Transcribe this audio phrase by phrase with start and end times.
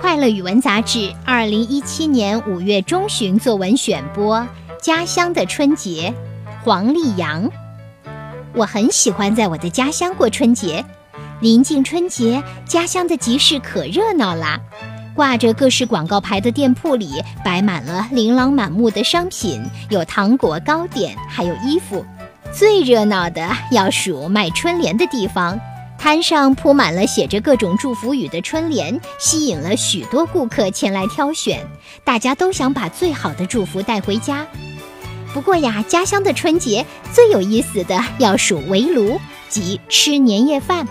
[0.00, 4.38] 快乐语文杂志二零一七年五月中旬作文选播
[4.80, 6.14] 《家乡的春节》，
[6.64, 7.46] 黄丽阳。
[8.54, 10.82] 我很喜欢在我的家乡过春节。
[11.40, 14.58] 临近春节，家乡的集市可热闹啦！
[15.14, 22.02] 挂着各式广告牌的店铺里，摆满了琳琅满目的商品，有糖果、糕点，还有衣服。
[22.50, 25.60] 最热闹的要数卖春联的地方，
[26.00, 31.60] 摊上铺满了写着各种祝福语的春联，吸引了许多顾客前来挑选。
[32.02, 34.46] 大家都想把最好的祝福带回家。
[35.34, 40.88] 不过呀，家乡的春节最有意思的要数围炉，即吃年夜饭。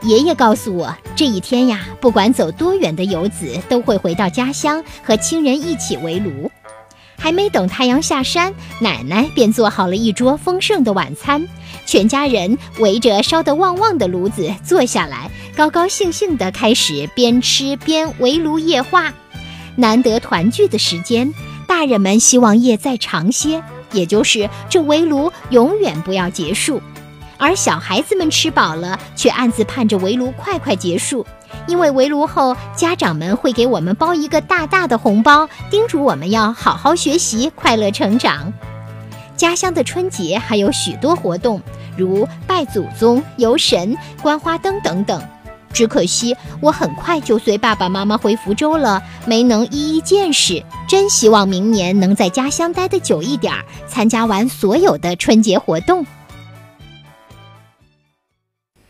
[0.00, 6.50] 爷爷告诉我，这一天呀，不管走多远的游子，都会回到家乡和亲人一起围炉。
[7.18, 11.46] 还没等太阳下山，奶奶便做好了一桌丰盛的晚餐，
[11.86, 19.12] 全家人围着烧得旺旺的炉子坐下来，高高兴兴地开始边吃边围炉夜话。
[19.76, 21.32] 难得团聚的时间，
[21.66, 26.80] 大人们希望夜再长些，也就是这围炉永远不要结束。
[27.38, 31.26] 而小孩子们吃饱了，却暗自盼着围炉快快结束，
[31.66, 38.52] 因为围炉后，家长们会给我们包一个大大的红包，叮嘱我们要好好学习，快乐成长。
[39.40, 41.58] 家乡的春节还有许多活动，
[41.96, 45.18] 如拜祖宗、游神、观花灯等等。
[45.72, 50.62] 只可惜我很快就随爸爸妈妈回福州了，没能一一见识。
[50.86, 56.04] 真希望明年能在家乡待得久一点儿，参加完所有的春节活动。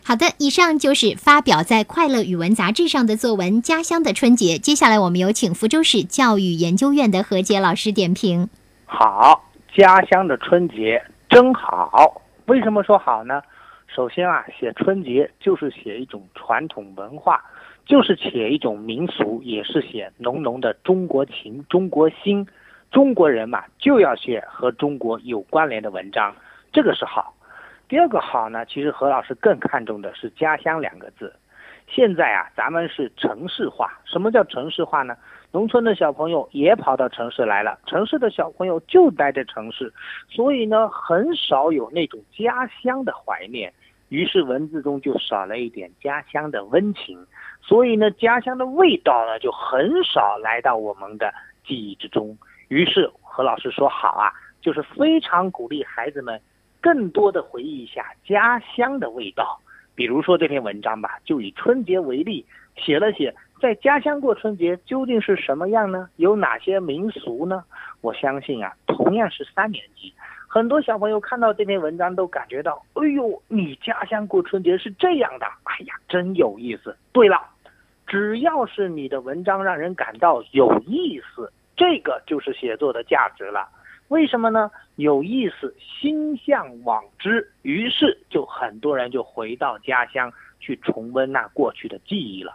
[0.03, 4.57] 好的，以上就是发表在《快乐语文》杂志上的作文《家乡的春节》。
[4.59, 8.49] 接下来，我们有请福州市教育研究院的何杰老师点评。
[8.87, 12.23] 好，家乡的春节真好。
[12.47, 13.43] 为什么说好呢？
[13.87, 17.43] 首先啊，写春节就是写一种传统文化，
[17.85, 22.47] 就是写一种民俗，也是写浓浓的中国情、中国心。
[22.91, 26.35] 中国人嘛，就要写和中国有关联的文章，
[26.73, 27.35] 这个是好。
[27.89, 31.33] 第二个好呢，其实何老师更看重的是“家乡”两个字。
[31.91, 33.99] 现在啊，咱们是城市化。
[34.05, 35.17] 什么叫城市化呢？
[35.51, 39.93] 农村的小朋友也跑到城市来了，城市的小朋友就待在城市，
[40.29, 43.73] 所以呢，很少有那种家乡的怀念。
[44.09, 47.27] 于是文字中就少了一点家乡的温情，
[47.61, 51.33] 所以呢，家乡的味道呢就很少来到我们的
[51.67, 52.39] 记忆之中。
[52.69, 56.41] 于是何老师说好啊，就是非常鼓励孩子们。
[56.83, 59.61] 更多的回忆一下家乡的味道，
[60.01, 62.43] 比如说这篇文章吧，就以春节为例，
[62.75, 66.09] 写了写在家乡过春节究竟是什么样呢？
[66.17, 67.63] 有哪些民俗呢？
[68.01, 70.11] 我相信啊，同样是三年级，
[70.49, 76.97] 很多小朋友看到这篇文章都感觉到，哎呦，你家乡过春节是这样的，哎呀，真有意思。
[77.13, 77.39] 对了，
[78.07, 83.69] 只要是你的文章让人感到有意思，这个就是写作的价值了。
[84.11, 84.69] 为什么呢？
[84.97, 92.53] 有意思，心向往之，于是就很多人就回到家乡去重温那过去的记忆了。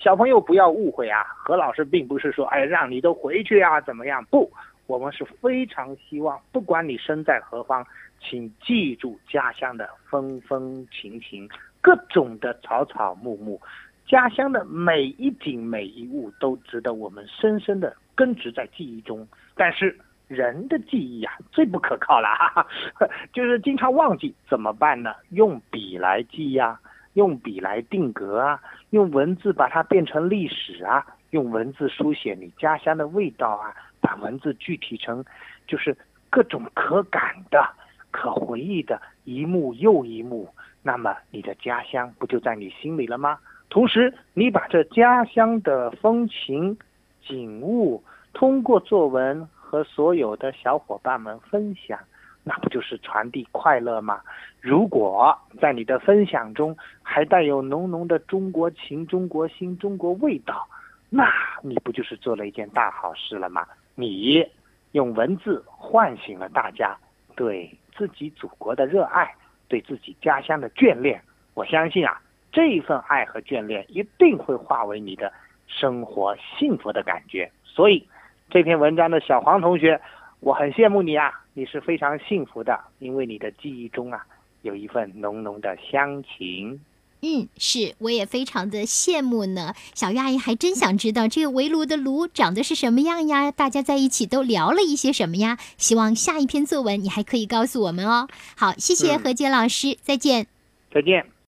[0.00, 4.24] 小朋友不要误会啊，何老师并不是说，哎，让你都回去啊，怎么样？
[4.24, 4.50] 不，
[4.88, 7.86] 我们是非常希望，不管你身在何方，
[8.20, 11.48] 请记住家乡的风风情情，
[11.80, 13.60] 各种的草草木木，
[14.08, 19.24] 家乡的每一景每一物都值得我们深深的根植在记忆中。
[19.54, 19.96] 但是。
[20.28, 25.14] 人的记忆啊，最不可靠了，哈哈，就是经常忘记，怎么办呢？
[25.30, 26.80] 用笔来记呀，
[27.14, 28.60] 用笔来定格啊，
[28.90, 35.24] 用文字把它变成历史啊，用文字书写你家乡的味道啊，把文字具体成，
[35.68, 35.96] 就是
[36.28, 37.64] 各种可感的、
[38.10, 40.48] 可回忆的一幕又一幕，
[40.82, 43.38] 那么你的家乡不就在你心里了吗？
[43.70, 46.76] 同时，你把这家乡的风情、
[47.24, 49.48] 景物通过作文。
[49.68, 51.98] 和所有的小伙伴们分享，
[52.44, 54.20] 那不就是传递快乐吗？
[54.60, 60.68] 如果在你的分享中还带有浓浓的中国情、中国心、中国味道，
[61.10, 61.28] 那
[61.62, 63.66] 你不就是做了一件大好事了吗？
[63.96, 64.46] 你
[64.92, 66.96] 用文字唤醒了大家
[67.34, 69.34] 对自己祖国的热爱，
[69.66, 71.20] 对自己家乡的眷恋。
[71.54, 72.22] 我相信啊，
[72.52, 75.32] 这份爱和眷恋一定会化为你的
[75.66, 77.50] 生活幸福的感觉。
[77.64, 78.08] 所以。
[78.50, 80.00] 这篇文章的小黄同学，
[80.40, 81.32] 我很羡慕你啊！
[81.54, 84.24] 你是非常幸福的，因为你的记忆中啊，
[84.62, 86.80] 有一份浓浓的乡情。
[87.22, 89.72] 嗯，是，我也非常的羡慕呢。
[89.94, 93.50] 小鱼阿姨还真想知道这个围炉的炉长得是什么样呀？
[93.50, 95.58] 大家在一起都聊了一些什么呀？
[95.76, 98.28] 希望下一篇作文你还可以告诉我们哦。
[98.56, 100.46] 好，谢谢何洁老师，再见。
[100.92, 101.35] 再见。